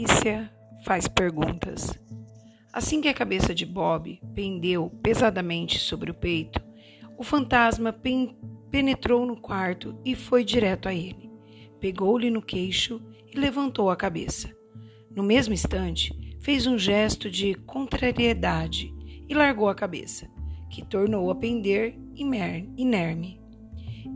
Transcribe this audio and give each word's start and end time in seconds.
polícia 0.00 0.50
faz 0.82 1.06
perguntas. 1.06 1.92
Assim 2.72 3.02
que 3.02 3.08
a 3.08 3.12
cabeça 3.12 3.54
de 3.54 3.66
Bob 3.66 4.18
pendeu 4.34 4.88
pesadamente 5.02 5.78
sobre 5.78 6.10
o 6.10 6.14
peito, 6.14 6.58
o 7.18 7.22
fantasma 7.22 7.92
pen 7.92 8.34
penetrou 8.70 9.26
no 9.26 9.38
quarto 9.38 9.94
e 10.02 10.14
foi 10.14 10.42
direto 10.42 10.88
a 10.88 10.94
ele. 10.94 11.30
Pegou-lhe 11.78 12.30
no 12.30 12.40
queixo 12.40 12.98
e 13.30 13.38
levantou 13.38 13.90
a 13.90 13.96
cabeça. 13.96 14.50
No 15.14 15.22
mesmo 15.22 15.52
instante, 15.52 16.14
fez 16.40 16.66
um 16.66 16.78
gesto 16.78 17.30
de 17.30 17.52
contrariedade 17.52 18.94
e 19.28 19.34
largou 19.34 19.68
a 19.68 19.74
cabeça, 19.74 20.30
que 20.70 20.82
tornou 20.82 21.30
a 21.30 21.34
pender 21.34 21.94
inerme. 22.16 23.38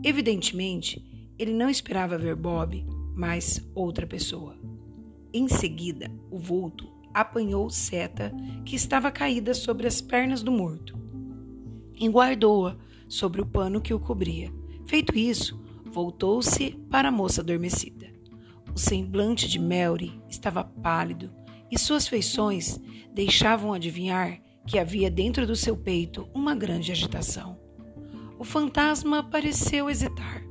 Evidentemente, 0.03 0.99
ele 1.37 1.53
não 1.53 1.69
esperava 1.69 2.17
ver 2.17 2.35
Bob, 2.35 2.83
mas 3.15 3.63
outra 3.75 4.07
pessoa. 4.07 4.57
Em 5.37 5.49
seguida, 5.49 6.09
o 6.31 6.39
vulto 6.39 6.89
apanhou 7.13 7.69
Seta, 7.69 8.33
que 8.63 8.73
estava 8.73 9.11
caída 9.11 9.53
sobre 9.53 9.85
as 9.85 9.99
pernas 9.99 10.41
do 10.41 10.49
morto, 10.49 10.97
e 11.93 12.07
guardou-a 12.07 12.77
sobre 13.09 13.41
o 13.41 13.45
pano 13.45 13.81
que 13.81 13.93
o 13.93 13.99
cobria. 13.99 14.49
Feito 14.85 15.17
isso, 15.17 15.61
voltou-se 15.83 16.79
para 16.89 17.09
a 17.09 17.11
moça 17.11 17.41
adormecida. 17.41 18.13
O 18.73 18.79
semblante 18.79 19.49
de 19.49 19.59
Melry 19.59 20.17
estava 20.29 20.63
pálido 20.63 21.29
e 21.69 21.77
suas 21.77 22.07
feições 22.07 22.79
deixavam 23.13 23.73
adivinhar 23.73 24.41
que 24.65 24.79
havia 24.79 25.11
dentro 25.11 25.45
do 25.45 25.57
seu 25.57 25.75
peito 25.75 26.29
uma 26.33 26.55
grande 26.55 26.93
agitação. 26.93 27.59
O 28.39 28.45
fantasma 28.45 29.21
pareceu 29.21 29.89
hesitar. 29.89 30.41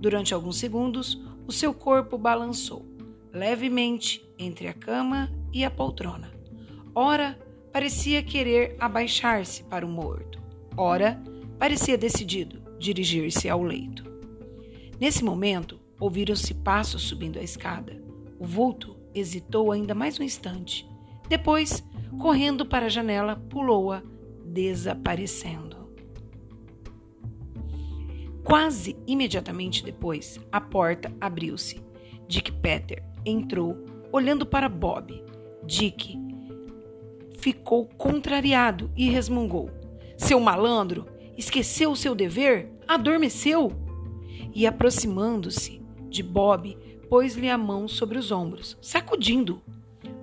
Durante 0.00 0.32
alguns 0.32 0.56
segundos, 0.56 1.22
o 1.46 1.52
seu 1.52 1.74
corpo 1.74 2.16
balançou 2.16 2.93
levemente 3.34 4.24
entre 4.38 4.68
a 4.68 4.72
cama 4.72 5.30
e 5.52 5.64
a 5.64 5.70
poltrona. 5.70 6.32
Ora, 6.94 7.36
parecia 7.72 8.22
querer 8.22 8.76
abaixar-se 8.78 9.64
para 9.64 9.84
o 9.84 9.88
morto. 9.88 10.40
Ora, 10.76 11.20
parecia 11.58 11.98
decidido 11.98 12.62
dirigir-se 12.78 13.48
ao 13.48 13.62
leito. 13.62 14.04
Nesse 15.00 15.24
momento, 15.24 15.80
ouviram-se 15.98 16.54
passos 16.54 17.02
subindo 17.02 17.38
a 17.38 17.42
escada. 17.42 18.00
O 18.38 18.46
vulto 18.46 18.96
hesitou 19.12 19.72
ainda 19.72 19.94
mais 19.94 20.20
um 20.20 20.22
instante. 20.22 20.88
Depois, 21.28 21.84
correndo 22.20 22.64
para 22.64 22.86
a 22.86 22.88
janela, 22.88 23.36
pulou-a, 23.48 24.02
desaparecendo. 24.44 25.74
Quase 28.44 28.96
imediatamente 29.06 29.82
depois, 29.82 30.38
a 30.52 30.60
porta 30.60 31.12
abriu-se. 31.20 31.82
Dick 32.28 32.52
Peter 32.52 33.02
entrou, 33.24 33.76
olhando 34.12 34.44
para 34.46 34.68
Bob. 34.68 35.22
Dick 35.64 36.18
ficou 37.38 37.86
contrariado 37.98 38.90
e 38.96 39.08
resmungou: 39.08 39.70
Seu 40.16 40.40
malandro, 40.40 41.06
esqueceu 41.36 41.92
o 41.92 41.96
seu 41.96 42.14
dever? 42.14 42.70
Adormeceu? 42.88 43.72
E 44.54 44.66
aproximando-se 44.66 45.82
de 46.08 46.22
Bob, 46.22 46.76
pôs-lhe 47.08 47.50
a 47.50 47.58
mão 47.58 47.86
sobre 47.86 48.18
os 48.18 48.30
ombros, 48.30 48.78
sacudindo. 48.80 49.60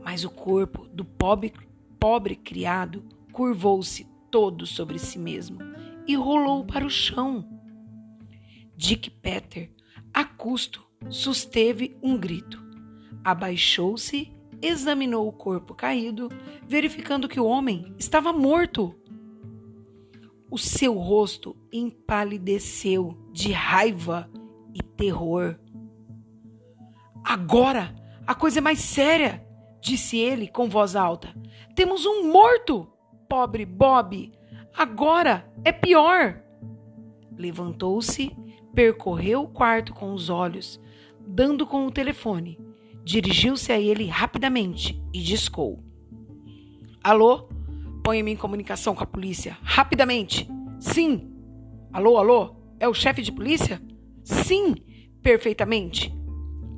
Mas 0.03 0.23
o 0.23 0.29
corpo 0.29 0.87
do 0.87 1.05
pobre, 1.05 1.53
pobre 1.99 2.35
criado 2.35 3.03
curvou-se 3.31 4.07
todo 4.29 4.65
sobre 4.65 4.97
si 4.97 5.19
mesmo 5.19 5.59
e 6.07 6.15
rolou 6.15 6.65
para 6.65 6.85
o 6.85 6.89
chão. 6.89 7.47
Dick 8.75 9.09
Peter, 9.11 9.69
a 10.13 10.25
custo, 10.25 10.83
susteve 11.09 11.95
um 12.01 12.17
grito. 12.17 12.70
Abaixou-se, 13.23 14.31
examinou 14.61 15.27
o 15.27 15.31
corpo 15.31 15.73
caído, 15.73 16.29
verificando 16.67 17.27
que 17.27 17.39
o 17.39 17.45
homem 17.45 17.93
estava 17.97 18.31
morto. 18.31 18.95
O 20.49 20.57
seu 20.57 20.93
rosto 20.97 21.55
empalideceu 21.71 23.17
de 23.31 23.51
raiva 23.51 24.29
e 24.73 24.81
terror. 24.83 25.57
Agora, 27.23 27.95
a 28.27 28.35
coisa 28.35 28.59
é 28.59 28.61
mais 28.61 28.79
séria, 28.79 29.45
disse 29.81 30.17
ele 30.17 30.47
com 30.47 30.69
voz 30.69 30.95
alta. 30.95 31.33
Temos 31.75 32.05
um 32.05 32.31
morto, 32.31 32.87
pobre 33.29 33.65
Bob. 33.65 34.31
Agora 34.75 35.49
é 35.63 35.71
pior. 35.71 36.41
Levantou-se 37.37 38.35
percorreu 38.73 39.43
o 39.43 39.47
quarto 39.47 39.93
com 39.93 40.13
os 40.13 40.29
olhos, 40.29 40.79
dando 41.19 41.65
com 41.65 41.85
o 41.85 41.91
telefone. 41.91 42.59
Dirigiu-se 43.03 43.71
a 43.71 43.79
ele 43.79 44.05
rapidamente 44.05 45.01
e 45.13 45.21
discou: 45.21 45.83
Alô? 47.03 47.49
Põe-me 48.03 48.31
em 48.31 48.35
comunicação 48.35 48.95
com 48.95 49.03
a 49.03 49.07
polícia. 49.07 49.57
Rapidamente! 49.61 50.49
Sim! 50.79 51.31
Alô, 51.93 52.17
alô? 52.17 52.55
É 52.79 52.87
o 52.87 52.93
chefe 52.93 53.21
de 53.21 53.31
polícia? 53.31 53.81
Sim! 54.23 54.75
Perfeitamente! 55.21 56.13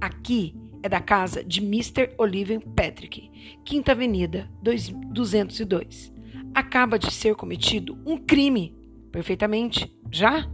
Aqui 0.01 0.53
é 0.81 0.89
da 0.89 0.99
casa 0.99 1.43
de 1.43 1.61
Mr. 1.61 2.13
Oliver 2.17 2.59
Patrick, 2.75 3.31
Quinta 3.63 3.93
Avenida 3.93 4.49
202. 4.61 6.11
Acaba 6.53 6.99
de 6.99 7.11
ser 7.11 7.35
cometido 7.35 7.97
um 8.05 8.17
crime. 8.17 8.75
Perfeitamente. 9.11 9.95
Já? 10.11 10.45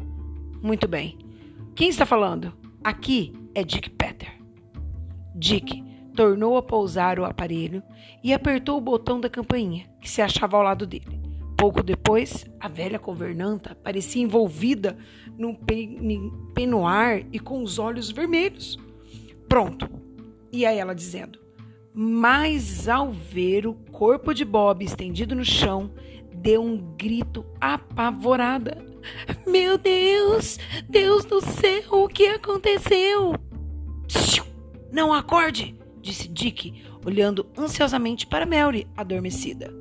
Muito 0.62 0.88
bem. 0.88 1.18
Quem 1.76 1.90
está 1.90 2.06
falando? 2.06 2.54
Aqui 2.84 3.34
é 3.56 3.64
Dick 3.64 3.90
Peter. 3.90 4.19
Dick 5.40 5.82
tornou 6.14 6.58
a 6.58 6.62
pousar 6.62 7.18
o 7.18 7.24
aparelho 7.24 7.82
e 8.22 8.34
apertou 8.34 8.78
o 8.78 8.82
botão 8.82 9.22
da 9.22 9.30
campainha, 9.30 9.90
que 10.02 10.10
se 10.10 10.22
achava 10.22 10.58
ao 10.58 10.64
lado 10.64 10.86
dele. 10.86 11.18
Pouco 11.58 11.82
depois, 11.82 12.46
a 12.60 12.68
velha 12.68 12.98
governanta 12.98 13.76
parecia 13.76 14.22
envolvida 14.22 14.98
num 15.38 15.58
penoar 16.54 17.24
e 17.32 17.40
com 17.40 17.64
os 17.64 17.80
olhos 17.80 18.12
vermelhos. 18.12 18.78
Pronto. 19.48 19.90
Aí 20.54 20.78
ela 20.78 20.94
dizendo: 20.94 21.40
Mas 21.94 22.90
ao 22.90 23.12
ver 23.12 23.66
o 23.66 23.74
corpo 23.74 24.34
de 24.34 24.44
Bob 24.44 24.84
estendido 24.84 25.36
no 25.36 25.46
chão, 25.46 25.92
deu 26.34 26.62
um 26.62 26.78
grito 26.98 27.46
apavorada. 27.62 28.78
Meu 29.48 29.78
Deus! 29.78 30.58
Deus 30.90 31.24
do 31.24 31.40
céu, 31.42 32.04
o 32.04 32.08
que 32.08 32.28
aconteceu? 32.28 33.34
Não 34.92 35.14
acorde! 35.14 35.76
disse 36.02 36.28
Dick, 36.28 36.82
olhando 37.06 37.46
ansiosamente 37.58 38.26
para 38.26 38.46
Mary, 38.46 38.88
adormecida. 38.96 39.74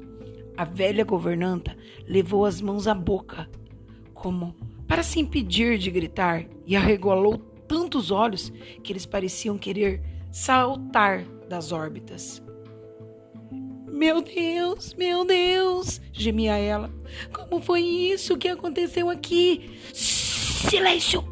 A 0.56 0.64
velha 0.64 1.04
governanta 1.04 1.76
levou 2.06 2.44
as 2.44 2.60
mãos 2.60 2.88
à 2.88 2.94
boca, 2.94 3.48
como 4.12 4.54
para 4.86 5.02
se 5.02 5.20
impedir 5.20 5.78
de 5.78 5.90
gritar, 5.90 6.46
e 6.66 6.74
arregalou 6.74 7.38
tantos 7.38 8.10
olhos 8.10 8.52
que 8.82 8.92
eles 8.92 9.06
pareciam 9.06 9.56
querer 9.56 10.02
saltar 10.32 11.24
das 11.48 11.70
órbitas. 11.72 12.42
Meu 13.86 14.22
Deus, 14.22 14.94
meu 14.94 15.24
Deus, 15.24 16.00
gemia 16.12 16.56
ela. 16.56 16.90
Como 17.32 17.60
foi 17.60 17.82
isso 17.82 18.36
que 18.36 18.48
aconteceu 18.48 19.10
aqui? 19.10 19.78
Silêncio, 19.92 21.24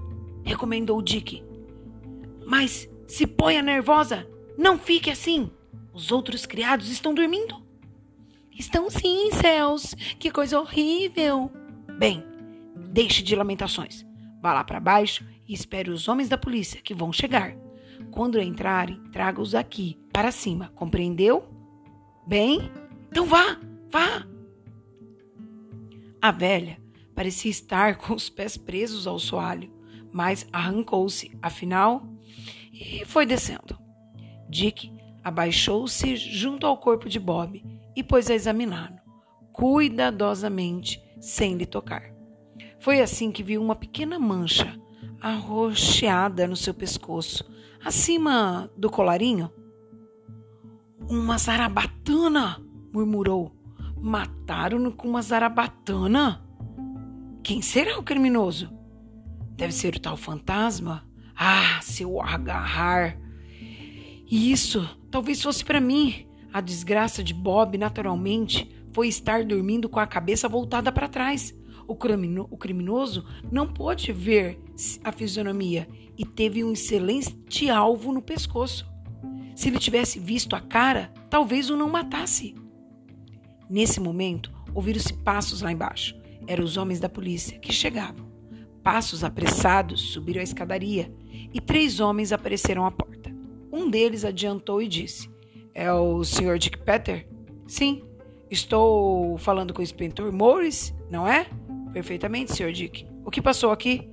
recomendou 0.45 1.01
Dick. 1.01 1.45
Mas 2.45 2.89
se 3.07 3.27
ponha 3.27 3.63
nervosa, 3.63 4.29
não 4.57 4.79
fique 4.79 5.11
assim. 5.11 5.51
Os 5.93 6.13
outros 6.13 6.45
criados 6.45 6.91
estão 6.91 7.15
dormindo? 7.15 7.65
Estão 8.59 8.89
sim, 8.91 9.31
céus. 9.33 9.95
Que 10.19 10.31
coisa 10.31 10.61
horrível. 10.61 11.51
Bem, 11.99 12.25
deixe 12.91 13.23
de 13.23 13.37
lamentações. 13.37 14.05
Vá 14.43 14.53
lá 14.53 14.65
para 14.65 14.81
baixo 14.81 15.27
e 15.47 15.55
espere 15.55 15.91
os 15.91 16.09
homens 16.09 16.29
da 16.29 16.39
polícia 16.39 16.81
que 16.81 16.95
vão 16.95 17.13
chegar. 17.13 17.57
Quando 18.11 18.41
entrarem, 18.41 19.01
traga-os 19.13 19.55
aqui 19.55 19.99
para 20.13 20.33
cima, 20.33 20.73
compreendeu? 20.75 21.45
Bem, 22.27 22.71
então 23.11 23.27
vá, 23.27 23.59
vá. 23.91 24.27
A 26.21 26.31
velha 26.31 26.79
parecia 27.15 27.51
estar 27.51 27.97
com 27.99 28.15
os 28.15 28.29
pés 28.29 28.57
presos 28.57 29.07
ao 29.07 29.19
soalho, 29.19 29.73
mas 30.13 30.47
arrancou-se, 30.53 31.31
afinal, 31.41 32.07
e 32.79 33.05
foi 33.05 33.27
descendo. 33.27 33.79
Dick 34.49 34.93
abaixou-se 35.25 36.17
junto 36.17 36.67
ao 36.67 36.79
corpo 36.79 37.09
de 37.09 37.19
Bob 37.19 37.65
e 37.95 38.03
pôs 38.03 38.31
a 38.31 38.35
examiná-lo, 38.35 38.99
cuidadosamente, 39.53 41.03
sem 41.21 41.57
lhe 41.57 41.67
tocar. 41.67 42.13
Foi 42.79 43.01
assim 43.01 43.33
que 43.33 43.43
viu 43.43 43.63
uma 43.63 43.75
pequena 43.75 44.19
mancha 44.19 44.79
arroxeada 45.21 46.47
no 46.47 46.55
seu 46.55 46.75
pescoço, 46.75 47.45
acima 47.83 48.71
do 48.77 48.91
colarinho 48.91 49.51
uma 51.09 51.39
zarabatana, 51.39 52.61
murmurou. 52.93 53.53
Mataram-no 53.97 54.93
com 54.93 55.09
uma 55.09 55.23
zarabatana? 55.23 56.45
Quem 57.43 57.63
será 57.63 57.99
o 57.99 58.03
criminoso? 58.03 58.71
Deve 59.57 59.73
ser 59.73 59.95
o 59.95 60.01
tal 60.01 60.17
fantasma. 60.17 61.06
Ah, 61.37 61.81
se 61.83 62.03
eu 62.03 62.21
agarrar. 62.21 63.19
Isso, 64.29 64.89
Talvez 65.17 65.41
fosse 65.41 65.65
para 65.65 65.81
mim. 65.81 66.27
A 66.53 66.61
desgraça 66.61 67.25
de 67.25 67.33
Bob, 67.33 67.79
naturalmente, 67.79 68.71
foi 68.93 69.09
estar 69.09 69.43
dormindo 69.43 69.89
com 69.89 69.99
a 69.99 70.07
cabeça 70.07 70.47
voltada 70.47 70.93
para 70.93 71.09
trás. 71.09 71.55
O, 71.89 71.95
crimino, 71.95 72.47
o 72.51 72.57
criminoso 72.59 73.25
não 73.51 73.67
pôde 73.67 74.13
ver 74.13 74.61
a 75.03 75.11
fisionomia 75.11 75.89
e 76.19 76.27
teve 76.27 76.63
um 76.63 76.73
excelente 76.73 77.71
alvo 77.71 78.13
no 78.13 78.21
pescoço. 78.21 78.87
Se 79.55 79.69
ele 79.69 79.79
tivesse 79.79 80.19
visto 80.19 80.55
a 80.55 80.61
cara, 80.61 81.11
talvez 81.31 81.71
o 81.71 81.77
não 81.79 81.89
matasse. 81.89 82.55
Nesse 83.71 83.99
momento, 83.99 84.53
ouviram-se 84.75 85.15
passos 85.15 85.63
lá 85.63 85.73
embaixo. 85.73 86.15
Eram 86.47 86.63
os 86.63 86.77
homens 86.77 87.01
da 87.01 87.09
polícia 87.09 87.59
que 87.59 87.73
chegavam. 87.73 88.26
Passos 88.87 89.25
apressados 89.25 90.01
subiram 90.13 90.41
a 90.41 90.45
escadaria 90.45 91.13
e 91.53 91.61
três 91.61 91.99
homens 91.99 92.31
apareceram 92.31 92.87
à 92.87 92.91
porta. 92.93 93.35
Um 93.73 93.91
deles 93.91 94.25
adiantou 94.25 94.81
e 94.81 94.87
disse: 94.87 95.29
É 95.75 95.93
o 95.93 96.23
Sr. 96.23 96.57
Dick 96.57 96.79
Petter? 96.79 97.27
Sim. 97.67 98.05
Estou 98.49 99.37
falando 99.39 99.75
com 99.75 99.81
o 99.81 99.83
inspetor 99.83 100.31
Morris, 100.31 100.95
não 101.11 101.27
é? 101.27 101.49
Perfeitamente, 101.93 102.55
Sr. 102.55 102.71
Dick. 102.71 103.05
O 103.25 103.31
que 103.33 103.43
passou 103.43 103.73
aqui? 103.73 104.09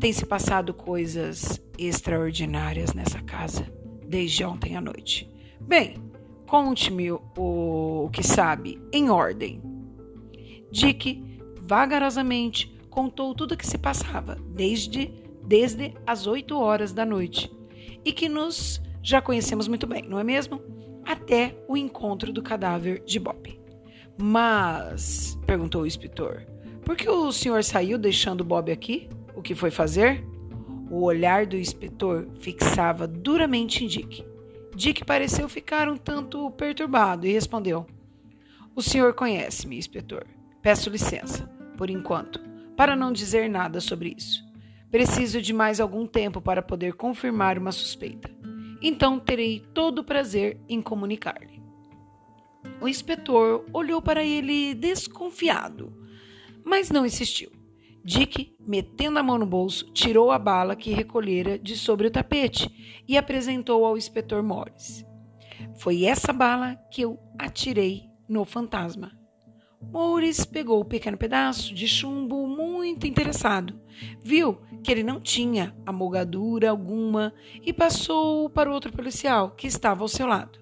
Tem 0.00 0.12
se 0.12 0.26
passado 0.26 0.74
coisas 0.74 1.62
extraordinárias 1.78 2.94
nessa 2.94 3.22
casa 3.22 3.72
desde 4.04 4.44
ontem 4.44 4.76
à 4.76 4.80
noite. 4.80 5.30
Bem, 5.60 5.94
conte-me 6.44 7.12
o, 7.12 7.22
o 7.36 8.10
que 8.12 8.24
sabe, 8.24 8.82
em 8.92 9.10
ordem. 9.10 9.62
Dick, 10.72 11.22
vagarosamente, 11.62 12.76
contou 12.98 13.32
tudo 13.32 13.52
o 13.52 13.56
que 13.56 13.64
se 13.64 13.78
passava 13.78 14.36
desde, 14.48 15.12
desde 15.44 15.94
as 16.04 16.26
oito 16.26 16.58
horas 16.58 16.92
da 16.92 17.06
noite 17.06 17.48
e 18.04 18.12
que 18.12 18.28
nos 18.28 18.82
já 19.00 19.22
conhecemos 19.22 19.68
muito 19.68 19.86
bem, 19.86 20.02
não 20.02 20.18
é 20.18 20.24
mesmo? 20.24 20.60
Até 21.04 21.56
o 21.68 21.76
encontro 21.76 22.32
do 22.32 22.42
cadáver 22.42 23.04
de 23.04 23.20
Bob. 23.20 23.56
Mas, 24.20 25.38
perguntou 25.46 25.82
o 25.82 25.86
inspetor, 25.86 26.44
por 26.84 26.96
que 26.96 27.08
o 27.08 27.30
senhor 27.30 27.62
saiu 27.62 27.98
deixando 27.98 28.42
Bob 28.42 28.72
aqui? 28.72 29.08
O 29.32 29.42
que 29.42 29.54
foi 29.54 29.70
fazer? 29.70 30.26
O 30.90 31.04
olhar 31.04 31.46
do 31.46 31.56
inspetor 31.56 32.26
fixava 32.40 33.06
duramente 33.06 33.84
em 33.84 33.86
Dick. 33.86 34.26
Dick 34.74 35.04
pareceu 35.04 35.48
ficar 35.48 35.88
um 35.88 35.96
tanto 35.96 36.50
perturbado 36.50 37.28
e 37.28 37.32
respondeu: 37.32 37.86
O 38.74 38.82
senhor 38.82 39.14
conhece-me, 39.14 39.78
inspetor. 39.78 40.26
Peço 40.60 40.90
licença, 40.90 41.48
por 41.76 41.88
enquanto, 41.90 42.47
para 42.78 42.96
não 42.96 43.12
dizer 43.12 43.50
nada 43.50 43.78
sobre 43.78 44.14
isso. 44.16 44.42
Preciso 44.90 45.42
de 45.42 45.52
mais 45.52 45.80
algum 45.80 46.06
tempo 46.06 46.40
para 46.40 46.62
poder 46.62 46.94
confirmar 46.94 47.58
uma 47.58 47.72
suspeita. 47.72 48.30
Então 48.80 49.20
terei 49.20 49.60
todo 49.74 49.98
o 49.98 50.04
prazer 50.04 50.58
em 50.66 50.80
comunicar-lhe. 50.80 51.60
O 52.80 52.88
inspetor 52.88 53.66
olhou 53.74 54.00
para 54.00 54.24
ele 54.24 54.72
desconfiado 54.72 56.08
mas 56.68 56.90
não 56.90 57.06
insistiu. 57.06 57.50
Dick, 58.04 58.54
metendo 58.60 59.18
a 59.18 59.22
mão 59.22 59.38
no 59.38 59.46
bolso, 59.46 59.90
tirou 59.92 60.30
a 60.30 60.38
bala 60.38 60.76
que 60.76 60.90
recolhera 60.92 61.58
de 61.58 61.76
sobre 61.76 62.06
o 62.06 62.10
tapete 62.10 63.02
e 63.08 63.16
apresentou 63.16 63.86
ao 63.86 63.96
inspetor 63.96 64.42
Morris. 64.42 65.04
Foi 65.78 66.04
essa 66.04 66.32
bala 66.32 66.76
que 66.92 67.02
eu 67.02 67.18
atirei 67.38 68.02
no 68.28 68.44
fantasma. 68.44 69.12
Morris 69.80 70.44
pegou 70.44 70.80
o 70.80 70.84
pequeno 70.84 71.16
pedaço 71.16 71.74
de 71.74 71.88
chumbo 71.88 72.37
muito 72.88 73.06
interessado. 73.06 73.78
Viu 74.22 74.58
que 74.82 74.90
ele 74.90 75.02
não 75.02 75.20
tinha 75.20 75.76
amogadura 75.84 76.70
alguma 76.70 77.34
e 77.64 77.72
passou 77.72 78.48
para 78.48 78.70
o 78.70 78.72
outro 78.72 78.92
policial 78.92 79.50
que 79.50 79.66
estava 79.66 80.02
ao 80.02 80.08
seu 80.08 80.26
lado. 80.26 80.58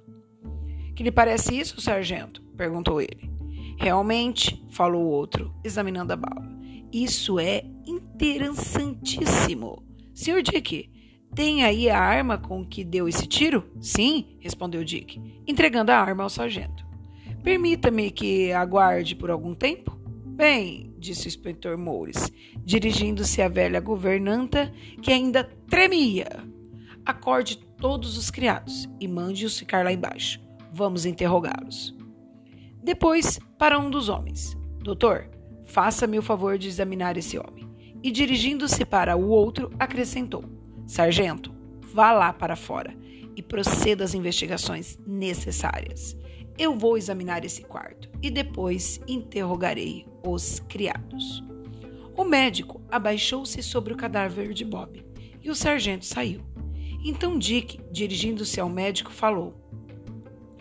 Que 0.94 1.02
lhe 1.02 1.10
parece 1.10 1.58
isso, 1.58 1.80
sargento? 1.80 2.42
perguntou 2.56 3.00
ele. 3.00 3.30
Realmente, 3.78 4.64
falou 4.70 5.04
o 5.04 5.10
outro, 5.10 5.54
examinando 5.62 6.12
a 6.14 6.16
bala. 6.16 6.48
Isso 6.92 7.38
é 7.38 7.62
interessantíssimo. 7.86 9.84
Senhor 10.14 10.42
Dick, 10.42 10.90
tem 11.34 11.62
aí 11.62 11.90
a 11.90 12.00
arma 12.00 12.38
com 12.38 12.64
que 12.64 12.82
deu 12.82 13.06
esse 13.06 13.26
tiro? 13.26 13.70
Sim, 13.78 14.38
respondeu 14.40 14.82
Dick, 14.82 15.20
entregando 15.46 15.92
a 15.92 15.98
arma 15.98 16.22
ao 16.22 16.30
sargento. 16.30 16.86
Permita-me 17.42 18.10
que 18.10 18.50
aguarde 18.52 19.14
por 19.14 19.30
algum 19.30 19.54
tempo? 19.54 19.94
Bem, 20.36 20.94
disse 21.06 21.26
o 21.26 21.28
inspetor 21.28 21.78
Moures, 21.78 22.32
dirigindo-se 22.64 23.40
à 23.40 23.48
velha 23.48 23.80
governanta 23.80 24.72
que 25.00 25.12
ainda 25.12 25.44
tremia. 25.70 26.26
Acorde 27.04 27.58
todos 27.78 28.18
os 28.18 28.30
criados 28.30 28.88
e 29.00 29.06
mande-os 29.06 29.56
ficar 29.56 29.84
lá 29.84 29.92
embaixo. 29.92 30.40
Vamos 30.72 31.06
interrogá-los. 31.06 31.96
Depois, 32.82 33.38
para 33.56 33.78
um 33.78 33.88
dos 33.88 34.08
homens: 34.08 34.56
Doutor, 34.82 35.30
faça-me 35.64 36.18
o 36.18 36.22
favor 36.22 36.58
de 36.58 36.68
examinar 36.68 37.16
esse 37.16 37.38
homem. 37.38 37.66
E 38.02 38.10
dirigindo-se 38.10 38.84
para 38.84 39.16
o 39.16 39.28
outro, 39.28 39.70
acrescentou: 39.78 40.44
Sargento, 40.86 41.54
vá 41.92 42.12
lá 42.12 42.32
para 42.32 42.56
fora 42.56 42.96
e 43.36 43.42
proceda 43.42 44.02
às 44.02 44.14
investigações 44.14 44.98
necessárias. 45.06 46.16
Eu 46.58 46.76
vou 46.76 46.96
examinar 46.96 47.44
esse 47.44 47.62
quarto 47.62 48.08
e 48.22 48.30
depois 48.30 49.00
interrogarei 49.06 50.06
os 50.24 50.60
criados. 50.60 51.42
O 52.16 52.24
médico 52.24 52.80
abaixou-se 52.90 53.62
sobre 53.62 53.92
o 53.92 53.96
cadáver 53.96 54.52
de 54.52 54.64
Bob 54.64 55.04
e 55.42 55.50
o 55.50 55.54
sargento 55.54 56.04
saiu. 56.04 56.40
Então 57.04 57.38
Dick, 57.38 57.78
dirigindo-se 57.92 58.58
ao 58.58 58.68
médico, 58.68 59.12
falou: 59.12 59.54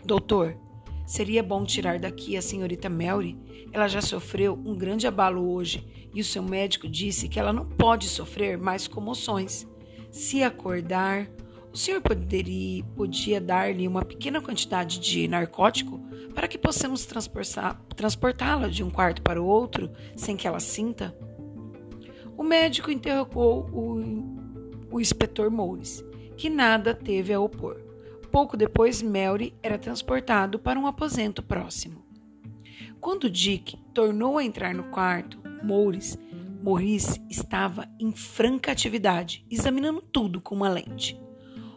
Doutor, 0.03 0.57
Seria 1.06 1.44
bom 1.44 1.63
tirar 1.63 2.00
daqui 2.00 2.36
a 2.36 2.41
senhorita 2.41 2.89
Mary. 2.89 3.38
Ela 3.71 3.88
já 3.88 4.01
sofreu 4.01 4.59
um 4.65 4.75
grande 4.75 5.06
abalo 5.06 5.51
hoje 5.53 5.88
e 6.13 6.19
o 6.19 6.24
seu 6.24 6.41
médico 6.41 6.89
disse 6.89 7.30
que 7.30 7.39
ela 7.39 7.53
não 7.53 7.65
pode 7.65 8.07
sofrer 8.07 8.57
mais 8.57 8.88
comoções. 8.88 9.68
Se 10.09 10.41
acordar, 10.41 11.30
o 11.75 11.77
senhor 11.77 12.00
poderia, 12.00 12.86
podia 12.95 13.42
dar-lhe 13.42 13.86
uma 13.86 14.06
pequena 14.06 14.39
quantidade 14.39 14.98
de 14.98 15.27
narcótico 15.27 16.00
para 16.33 16.48
que 16.48 16.57
possamos 16.57 17.06
transportá-la 17.06 18.69
de 18.69 18.81
um 18.81 18.89
quarto 18.89 19.22
para 19.22 19.42
o 19.42 19.45
outro 19.45 19.92
sem 20.16 20.38
que 20.38 20.48
ela 20.48 20.62
sinta? 20.62 21.13
O 22.38 22.44
médico 22.44 22.89
interrogou 22.89 23.69
o, 23.74 24.89
o 24.89 25.01
inspetor 25.01 25.51
Moures, 25.51 26.01
que 26.38 26.50
nada 26.50 26.94
teve 26.94 27.34
a 27.34 27.41
opor. 27.41 27.82
Pouco 28.32 28.55
depois, 28.55 29.01
Melry 29.01 29.53
era 29.62 29.77
transportado 29.77 30.58
para 30.58 30.79
um 30.79 30.88
aposento 30.88 31.44
próximo. 31.44 32.05
Quando 33.01 33.29
Dick 33.29 33.77
tornou 33.94 34.38
a 34.38 34.46
entrar 34.46 34.74
no 34.74 34.86
quarto, 34.86 35.38
Maurice 35.62 37.22
estava 37.29 37.86
em 38.00 38.13
franca 38.13 38.72
atividade, 38.72 39.46
examinando 39.51 40.01
tudo 40.01 40.39
com 40.39 40.55
uma 40.55 40.70
lente. 40.70 41.25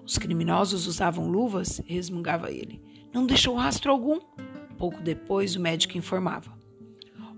Os 0.09 0.17
criminosos 0.17 0.87
usavam 0.87 1.29
luvas? 1.29 1.83
resmungava 1.85 2.50
ele. 2.50 2.83
Não 3.12 3.27
deixou 3.27 3.55
rastro 3.55 3.93
algum? 3.93 4.19
Pouco 4.79 5.03
depois, 5.03 5.55
o 5.55 5.61
médico 5.61 5.99
informava. 5.99 6.50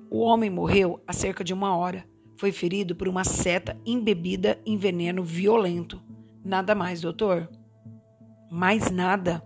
O 0.08 0.20
homem 0.20 0.48
morreu 0.48 1.02
há 1.04 1.12
cerca 1.12 1.42
de 1.42 1.52
uma 1.52 1.74
hora. 1.74 2.06
Foi 2.36 2.52
ferido 2.52 2.94
por 2.94 3.08
uma 3.08 3.24
seta 3.24 3.76
embebida 3.84 4.60
em 4.64 4.76
veneno 4.76 5.24
violento. 5.24 6.00
Nada 6.44 6.72
mais, 6.72 7.00
doutor 7.00 7.48
mais 8.50 8.90
nada. 8.90 9.42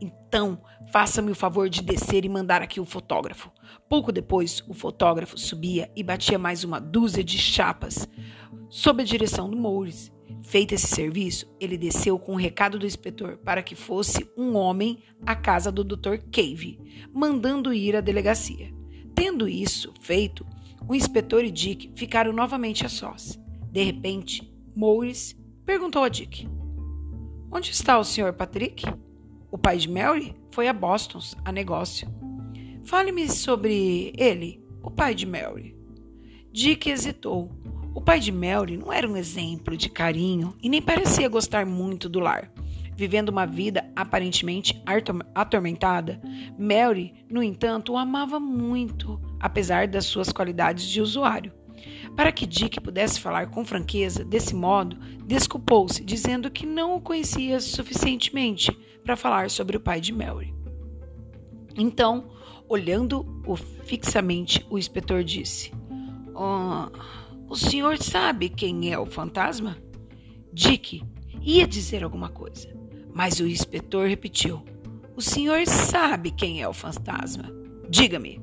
Então, 0.00 0.60
faça-me 0.92 1.30
o 1.30 1.34
favor 1.34 1.68
de 1.68 1.82
descer 1.82 2.24
e 2.24 2.28
mandar 2.28 2.62
aqui 2.62 2.80
o 2.80 2.84
fotógrafo. 2.84 3.50
Pouco 3.88 4.10
depois, 4.10 4.62
o 4.68 4.74
fotógrafo 4.74 5.38
subia 5.38 5.90
e 5.94 6.02
batia 6.02 6.38
mais 6.38 6.62
uma 6.62 6.80
dúzia 6.80 7.24
de 7.24 7.36
chapas, 7.38 8.08
sob 8.68 9.02
a 9.02 9.06
direção 9.06 9.50
do 9.50 9.56
Moures. 9.56 10.12
Feito 10.42 10.74
esse 10.74 10.86
serviço, 10.86 11.46
ele 11.60 11.76
desceu 11.76 12.18
com 12.18 12.32
o 12.32 12.34
um 12.34 12.38
recado 12.38 12.78
do 12.78 12.86
inspetor 12.86 13.36
para 13.38 13.62
que 13.62 13.74
fosse 13.74 14.28
um 14.36 14.56
homem 14.56 15.02
à 15.24 15.34
casa 15.34 15.70
do 15.70 15.84
Dr. 15.84 16.18
Cave, 16.32 16.78
mandando 17.12 17.72
ir 17.72 17.94
à 17.96 18.00
delegacia. 18.00 18.72
Tendo 19.14 19.48
isso 19.48 19.92
feito, 20.00 20.46
o 20.88 20.94
inspetor 20.94 21.44
e 21.44 21.50
Dick 21.50 21.92
ficaram 21.94 22.32
novamente 22.32 22.84
a 22.84 22.88
sós. 22.88 23.38
De 23.70 23.82
repente, 23.82 24.50
Moures 24.74 25.36
perguntou 25.64 26.02
a 26.02 26.08
Dick: 26.08 26.48
Onde 27.52 27.70
está 27.70 27.98
o 27.98 28.04
Sr. 28.04 28.32
Patrick? 28.32 28.84
O 29.50 29.58
pai 29.58 29.76
de 29.76 29.90
Mary 29.90 30.34
foi 30.52 30.68
a 30.68 30.72
Boston 30.72 31.20
a 31.44 31.50
negócio. 31.50 32.08
Fale-me 32.84 33.28
sobre 33.28 34.12
ele, 34.16 34.64
o 34.82 34.90
pai 34.90 35.14
de 35.14 35.26
Mary. 35.26 35.76
Dick 36.52 36.88
hesitou. 36.88 37.50
O 37.94 38.00
pai 38.00 38.20
de 38.20 38.30
Mary 38.30 38.76
não 38.76 38.92
era 38.92 39.08
um 39.08 39.16
exemplo 39.16 39.76
de 39.76 39.88
carinho 39.88 40.54
e 40.62 40.68
nem 40.68 40.80
parecia 40.80 41.28
gostar 41.28 41.66
muito 41.66 42.08
do 42.08 42.20
lar. 42.20 42.50
Vivendo 42.94 43.30
uma 43.30 43.46
vida 43.46 43.90
aparentemente 43.96 44.80
atormentada, 45.34 46.20
Mary, 46.58 47.14
no 47.28 47.42
entanto, 47.42 47.92
o 47.92 47.96
amava 47.96 48.38
muito, 48.38 49.20
apesar 49.40 49.88
das 49.88 50.04
suas 50.04 50.30
qualidades 50.30 50.86
de 50.86 51.00
usuário. 51.00 51.52
Para 52.14 52.30
que 52.30 52.46
Dick 52.46 52.80
pudesse 52.80 53.18
falar 53.18 53.50
com 53.50 53.64
franqueza, 53.64 54.24
desse 54.24 54.54
modo, 54.54 54.96
desculpou-se, 55.24 56.04
dizendo 56.04 56.50
que 56.50 56.66
não 56.66 56.94
o 56.94 57.00
conhecia 57.00 57.58
suficientemente 57.58 58.70
para 59.02 59.16
falar 59.16 59.50
sobre 59.50 59.76
o 59.76 59.80
pai 59.80 60.00
de 60.00 60.12
Mary. 60.12 60.54
Então, 61.76 62.30
olhando-o 62.68 63.56
fixamente, 63.56 64.64
o 64.68 64.78
inspetor 64.78 65.24
disse: 65.24 65.72
oh, 66.34 66.90
O 67.50 67.56
senhor 67.56 67.98
sabe 67.98 68.48
quem 68.48 68.92
é 68.92 68.98
o 68.98 69.04
fantasma? 69.04 69.76
Dick 70.52 71.02
ia 71.42 71.66
dizer 71.66 72.04
alguma 72.04 72.28
coisa, 72.28 72.72
mas 73.12 73.40
o 73.40 73.46
inspetor 73.46 74.06
repetiu: 74.06 74.62
O 75.16 75.20
senhor 75.20 75.66
sabe 75.66 76.30
quem 76.30 76.62
é 76.62 76.68
o 76.68 76.72
fantasma? 76.72 77.50
Diga-me. 77.88 78.40